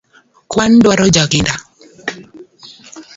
Kwano 0.51 0.77
duaro 0.83 1.05
jakinda 1.15 1.53